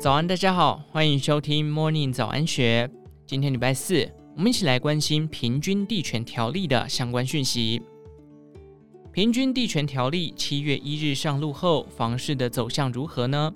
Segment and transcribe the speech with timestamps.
[0.00, 2.90] 早安，大家好，欢迎收听 Morning 早安学。
[3.26, 7.82] 今天礼拜四，我们一起来关心平均地权条例的相关讯息。
[9.12, 13.52] 平均地权条例七月一日上路后，房市的走向如何呢？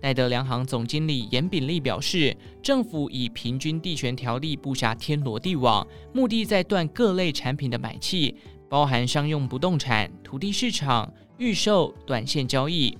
[0.00, 8.36] 戴德梁行总经理严炳立表示，政府以平均地权条例布下天罗地网，目的在断各类产品的买气，
[8.68, 12.96] 包含商用不动产、土地市场、预售、短线交易。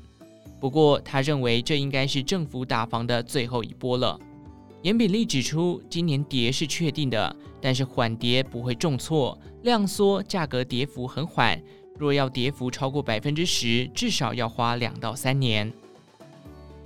[0.60, 4.20] 不过，他认为这应该是政府打房的最后一波了。
[4.82, 11.60] 严炳立指出，今年跌是确定的，但是缓跌不会重挫，量缩价格跌幅很缓。
[11.98, 15.70] 若要跌幅超过百分之十，至少要花两到三年。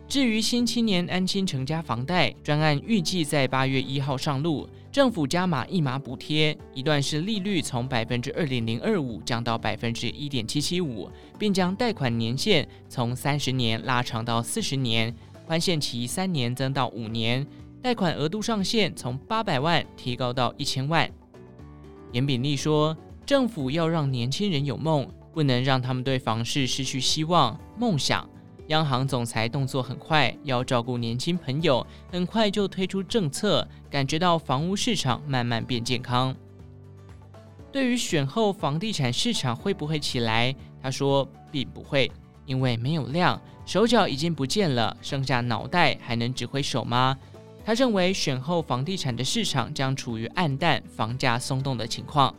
[0.09, 15.13] 至于新青年安心成家房贷专案，预计在八月一号上路，政府加码一码补贴，一段是利率从百分之二点零二五降到百分之一点七七五，并将贷款年限从三十年拉长到四十年，
[15.49, 17.45] 宽限期三年增到五年，
[17.83, 21.11] 贷款额度上限从八百万提高到一千万。
[22.13, 28.31] 严炳立说，政府要让年轻人有梦，不能让他们对房市失去希望、梦想。
[28.69, 36.35] 央行总裁动作很快，要照顾年轻朋友，很快就推出政策，感觉到房屋市场慢慢变健康。
[37.71, 42.11] 对于选后房地产市场会不会起来，他说并不会，
[42.47, 47.19] 因为没有量，手脚已经不见了，剩下脑袋还能指挥手吗？
[47.67, 52.35] 他认为选后房地产的市场将处于暗淡、房价松动的情况。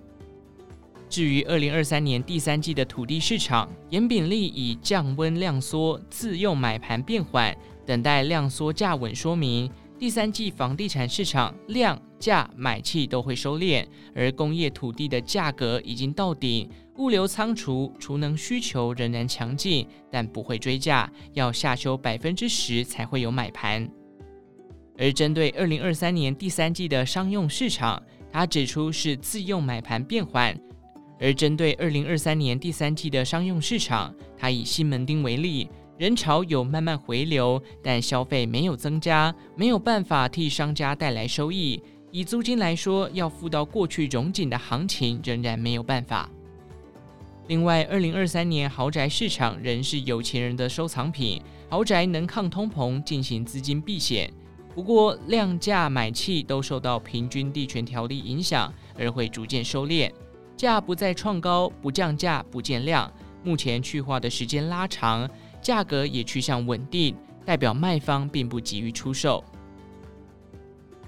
[1.09, 23.89] 至于二零二三年第三季的土地市场，严炳立以降温量缩、自用买盘变缓、等待量缩价稳说明，第三季房地产市场量价买气都会收敛，而工业土地的价格已经到顶，物流仓储储能需求仍然强劲，但不会追价，要下修百分之十才会有买盘。
[24.97, 28.01] 而针对二零二三年第三季的商用市场，
[28.31, 30.57] 他指出是自用买盘变缓。
[31.19, 41.81] 而针对二零二三年第三季的商用市场，他以西门町为例，人潮有慢慢回流，但消费没有增加，没有办法替商家带来收益。
[42.11, 46.29] 以租金来说，要付到过去融景的行情，仍然没有办法。
[47.47, 54.31] 另外，二零二三年豪宅市场仍是有钱人的收藏品，豪宅能抗通膨，进行资金避险。
[54.73, 60.11] 不过，量价买气都受到平均地权条例影响，而会逐渐收敛。
[60.57, 63.11] 价不再创高，不降价，不见量。
[63.43, 65.29] 目前去化的时间拉长，
[65.61, 69.43] 价格也趋向稳定，代表卖方并不急于出售。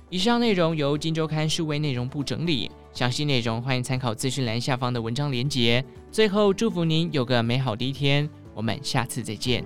[0.09, 5.84] 以上内容由金周刊数位内容部整理，详细内容欢迎参考资讯栏下方的文章连结。
[6.12, 9.64] 最后，祝福您有个美好的一天，我们下次再见。